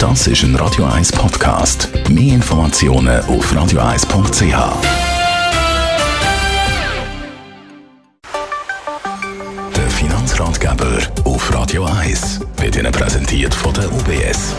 Das 0.00 0.26
ist 0.26 0.44
ein 0.44 0.56
Radio 0.56 0.86
1 0.86 1.12
Podcast. 1.12 1.90
Mehr 2.08 2.36
Informationen 2.36 3.20
auf 3.26 3.52
radio1.ch. 3.52 4.42
Der 9.76 9.90
Finanzratgeber 9.90 11.02
auf 11.24 11.52
Radio 11.52 11.84
1 11.84 12.40
wird 12.56 12.76
Ihnen 12.76 12.90
präsentiert 12.90 13.54
von 13.54 13.74
der 13.74 13.92
UBS. 13.92 14.54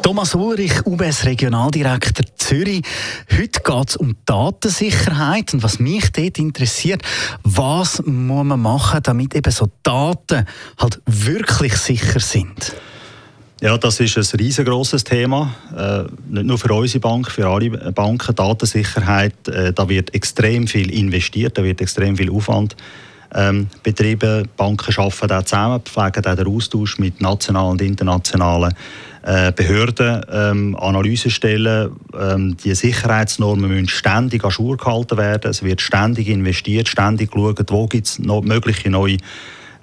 Thomas 0.00 0.34
Ulrich, 0.34 0.86
UBS 0.86 1.26
Regionaldirektor 1.26 2.24
Zürich. 2.36 2.82
Heute 3.30 3.60
geht 3.60 3.88
es 3.90 3.96
um 3.96 4.16
Datensicherheit 4.24 5.52
und 5.52 5.62
was 5.62 5.78
mich 5.78 6.10
dort 6.10 6.38
interessiert, 6.38 7.02
was 7.42 8.02
muss 8.06 8.46
man 8.46 8.62
machen, 8.62 9.00
damit 9.02 9.34
eben 9.34 9.52
so 9.52 9.68
Daten 9.82 10.46
halt 10.78 11.02
wirklich 11.04 11.76
sicher 11.76 12.18
sind? 12.18 12.74
Ja, 13.62 13.78
das 13.78 14.00
ist 14.00 14.16
ein 14.16 14.40
riesengroßes 14.40 15.04
Thema. 15.04 15.54
Äh, 15.72 16.02
nicht 16.28 16.46
nur 16.46 16.58
für 16.58 16.74
unsere 16.74 16.98
Bank, 16.98 17.30
für 17.30 17.46
alle 17.46 17.70
Banken. 17.92 18.34
Datensicherheit, 18.34 19.46
äh, 19.46 19.72
da 19.72 19.88
wird 19.88 20.12
extrem 20.16 20.66
viel 20.66 20.90
investiert, 20.90 21.56
da 21.56 21.62
wird 21.62 21.80
extrem 21.80 22.16
viel 22.16 22.28
Aufwand 22.32 22.74
ähm, 23.32 23.68
betrieben. 23.84 24.48
Banken 24.56 24.92
arbeiten 24.96 25.32
auch 25.32 25.44
zusammen, 25.44 25.80
pflegen 25.80 26.26
auch 26.26 26.34
den 26.34 26.46
Austausch 26.48 26.98
mit 26.98 27.20
nationalen 27.20 27.70
und 27.70 27.82
internationalen 27.82 28.74
äh, 29.22 29.52
Behörden, 29.52 30.22
ähm, 30.28 30.74
Analysestellen. 30.74 31.92
Ähm, 32.20 32.56
die 32.56 32.74
Sicherheitsnormen 32.74 33.70
müssen 33.70 33.88
ständig 33.88 34.42
an 34.44 34.50
Schur 34.50 34.76
gehalten 34.76 35.16
werden. 35.18 35.52
Es 35.52 35.62
wird 35.62 35.80
ständig 35.80 36.26
investiert, 36.26 36.88
ständig 36.88 37.30
geschaut, 37.30 37.70
wo 37.70 37.86
gibt 37.86 38.08
es 38.08 38.18
mögliche 38.18 38.90
neue 38.90 39.18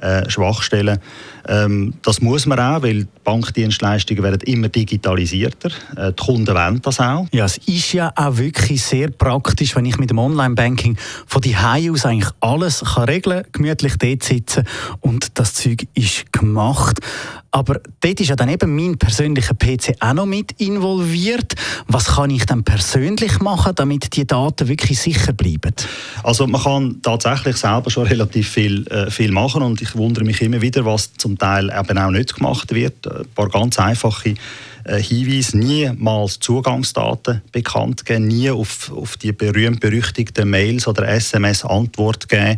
äh, 0.01 0.29
Schwachstellen. 0.29 0.99
Ähm, 1.47 1.93
das 2.03 2.21
muss 2.21 2.45
man 2.45 2.59
auch, 2.59 2.83
weil 2.83 3.03
die 3.03 3.07
Bankdienstleistungen 3.23 4.23
werden 4.23 4.41
immer 4.41 4.69
digitalisierter. 4.69 5.69
Äh, 5.95 6.13
die 6.13 6.23
Kunden 6.23 6.53
wollen 6.53 6.81
das 6.81 6.99
auch. 6.99 7.27
Ja, 7.31 7.45
es 7.45 7.57
ist 7.57 7.93
ja 7.93 8.11
auch 8.15 8.37
wirklich 8.37 8.83
sehr 8.83 9.09
praktisch, 9.09 9.75
wenn 9.75 9.85
ich 9.85 9.97
mit 9.97 10.09
dem 10.09 10.19
Online-Banking 10.19 10.97
von 11.25 11.41
die 11.41 11.55
aus 11.55 12.05
eigentlich 12.05 12.31
alles 12.39 12.83
kann 12.93 13.05
regeln 13.05 13.43
kann, 13.43 13.51
gemütlich 13.51 13.97
dort 13.97 14.23
sitzen 14.23 14.63
und 15.01 15.39
das 15.39 15.53
Zeug 15.53 15.87
ist 15.93 16.31
gemacht. 16.31 16.99
Aber 17.51 17.79
dort 18.01 18.19
ist 18.19 18.29
ja 18.29 18.35
dann 18.35 18.49
eben 18.49 18.75
mein 18.75 18.97
persönlicher 18.97 19.55
PC 19.55 19.95
auch 19.99 20.13
noch 20.13 20.25
mit 20.25 20.53
involviert. 20.59 21.55
Was 21.87 22.05
kann 22.05 22.29
ich 22.29 22.45
dann 22.45 22.63
persönlich 22.63 23.39
machen, 23.39 23.73
damit 23.75 24.15
die 24.15 24.27
Daten 24.27 24.67
wirklich 24.67 24.99
sicher 24.99 25.33
bleiben? 25.33 25.73
Also 26.23 26.45
man 26.45 26.61
kann 26.61 27.01
tatsächlich 27.01 27.57
selber 27.57 27.89
schon 27.89 28.07
relativ 28.07 28.49
viel, 28.49 28.85
äh, 28.87 29.09
viel 29.09 29.31
machen 29.31 29.63
und 29.63 29.81
ich 29.81 29.95
wundere 29.95 30.25
mich 30.25 30.41
immer 30.41 30.61
wieder, 30.61 30.85
was 30.85 31.13
zum 31.13 31.37
Teil 31.37 31.71
eben 31.75 31.97
auch 31.97 32.11
nicht 32.11 32.35
gemacht 32.35 32.73
wird. 32.73 33.07
Ein 33.07 33.25
paar 33.33 33.49
ganz 33.49 33.79
einfache 33.79 34.35
äh, 34.89 35.01
Hinweise, 35.01 35.57
niemals 35.57 36.39
Zugangsdaten 36.39 37.41
bekannt 37.51 38.05
geben, 38.05 38.27
nie 38.27 38.49
auf, 38.49 38.91
auf 38.91 39.17
die 39.17 39.31
berühmt-berüchtigten 39.31 40.49
Mails 40.49 40.87
oder 40.87 41.07
SMS 41.07 41.63
Antwort 41.63 42.27
geben, 42.27 42.57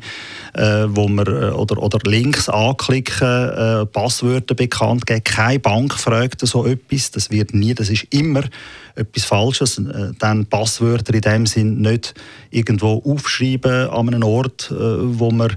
äh, 0.54 0.86
wo 0.88 1.08
man, 1.08 1.28
äh, 1.28 1.52
oder, 1.52 1.82
oder 1.82 2.00
Links 2.06 2.48
anklicken, 2.48 3.28
äh, 3.28 3.86
Passwörter 3.86 4.56
bekannt 4.56 5.06
geben. 5.06 5.23
Keine 5.23 5.60
Bank 5.60 5.94
fragt 5.94 6.46
so 6.46 6.66
etwas, 6.66 7.12
das 7.12 7.30
wird 7.32 7.54
nie, 7.54 7.73
das 7.73 7.90
ist 7.90 8.08
immer 8.12 8.44
etwas 8.95 9.26
Falsches. 9.26 9.78
Äh, 9.78 10.14
dann 10.20 10.45
Passwörter 10.45 11.14
in 11.14 11.22
dem 11.22 11.45
Sinn 11.45 11.82
nicht 11.82 12.14
irgendwo 12.50 13.02
aufschreiben 13.06 13.90
an 13.90 14.08
einem 14.08 14.23
Ort, 14.23 14.72
äh, 14.72 14.76
wo 14.76 15.32
man, 15.32 15.56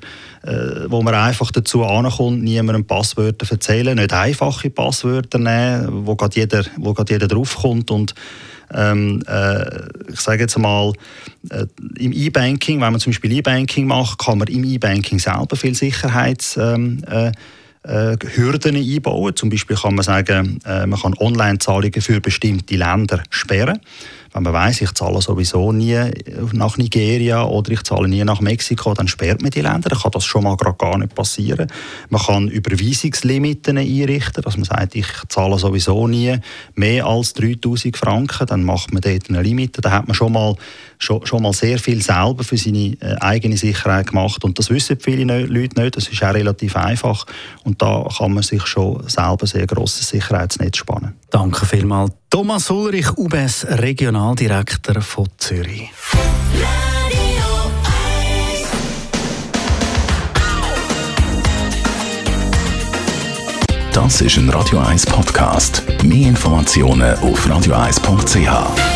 wo 0.89 1.01
man 1.01 1.15
einfach 1.15 1.51
dazu 1.53 1.85
ankommt, 1.85 2.43
niemandem 2.43 2.85
Passwörter 2.85 3.51
erzählen, 3.51 3.97
nicht 3.97 4.13
einfache 4.13 4.69
Passwörter 4.69 5.39
nehmen, 5.39 6.07
wo 6.07 6.17
gerade 6.17 6.39
jeder, 6.39 6.64
wo 6.77 6.95
gerade 6.95 7.13
jeder 7.13 7.29
draufkommt 7.29 7.91
und 7.91 8.15
ähm, 8.73 9.23
äh, 9.29 10.13
ich 10.13 10.21
sage 10.21 10.43
jetzt 10.43 10.59
mal, 10.59 10.93
äh, 11.51 11.67
im 11.99 12.13
E-Banking, 12.13 12.81
wenn 12.81 12.93
man 12.93 13.01
zum 13.01 13.13
Beispiel 13.13 13.33
E-Banking 13.33 13.87
macht, 13.87 14.19
kann 14.19 14.39
man 14.39 14.49
im 14.49 14.65
E-Banking 14.65 15.19
selber 15.19 15.57
viel 15.57 15.75
Sicherheits 15.75 16.57
ähm, 16.57 17.03
äh, 17.09 17.31
äh, 17.85 18.17
Hürden 18.35 18.77
einbauen. 18.77 19.37
Zum 19.37 19.51
Beispiel 19.51 19.77
kann 19.77 19.95
man 19.95 20.05
sagen, 20.05 20.61
äh, 20.65 20.87
man 20.87 20.99
kann 20.99 21.15
Online-Zahlungen 21.15 22.01
für 22.01 22.21
bestimmte 22.21 22.77
Länder 22.77 23.23
sperren 23.31 23.81
wenn 24.35 24.43
man 24.43 24.53
weiß, 24.53 24.81
ich 24.81 24.93
zahle 24.95 25.23
sowieso 25.23 25.71
nie 25.71 25.97
nach 26.53 26.77
Nigeria 26.77 27.45
oder 27.45 27.71
ich 27.71 27.85
zahle 27.85 28.09
nie 28.09 28.25
nach 28.25 28.41
Mexiko, 28.41 28.93
dann 28.93 29.07
sperrt 29.07 29.43
man 29.43 29.53
die 29.53 29.61
Länder. 29.61 29.89
Dann 29.89 29.99
kann 29.99 30.11
das 30.11 30.25
schon 30.25 30.43
mal 30.43 30.57
gerade 30.57 30.77
gar 30.77 30.99
nicht 30.99 31.15
passieren. 31.15 31.71
Man 32.09 32.21
kann 32.21 32.49
Überweisungslimiten 32.49 33.79
einrichten, 33.79 34.43
dass 34.43 34.57
man 34.57 34.65
sagt, 34.65 34.97
ich 34.97 35.07
zahle 35.29 35.57
sowieso 35.57 36.09
nie 36.09 36.37
mehr 36.75 37.07
als 37.07 37.35
3000 37.35 37.97
Franken. 37.97 38.47
Dann 38.49 38.65
macht 38.65 38.93
man 38.93 39.03
dort 39.03 39.29
eine 39.29 39.41
Limite. 39.41 39.81
Da 39.81 39.93
hat 39.93 40.09
man 40.09 40.17
schon 40.17 40.33
mal, 40.33 40.57
schon, 40.99 41.25
schon 41.25 41.43
mal 41.43 41.53
sehr 41.53 41.79
viel 41.79 42.03
selber 42.03 42.43
für 42.43 42.59
seine 42.59 42.97
äh, 43.01 43.17
eigene 43.21 43.57
Sicherheit 43.57 44.09
gemacht. 44.09 44.43
Und 44.43 44.59
das 44.59 44.69
wissen 44.69 44.99
viele 44.99 45.47
Leute 45.47 45.81
nicht. 45.81 45.97
Das 45.97 46.09
ist 46.09 46.23
auch 46.25 46.35
relativ 46.35 46.75
einfach. 46.75 47.25
Und 47.63 47.81
da 47.81 48.05
kann 48.19 48.35
man 48.35 48.43
sich 48.43 48.67
schon 48.67 49.09
selber 49.09 49.47
sehr 49.47 49.69
grosses 49.69 50.09
Sicherheitsnetz 50.09 50.79
spannen. 50.79 51.15
Danke 51.31 51.67
vielmals. 51.67 52.11
Thomas 52.35 52.69
Ulrich, 52.69 53.17
UBS 53.17 53.65
Regionaldirektor 53.65 55.01
von 55.01 55.29
Zürich. 55.39 55.89
Das 63.93 64.21
ist 64.21 64.37
ein 64.37 64.51
Radio 64.51 64.81
1 64.81 65.07
Podcast. 65.07 65.85
Mehr 66.03 66.31
Informationen 66.31 67.17
auf 67.19 67.47
radio1.ch. 67.47 68.94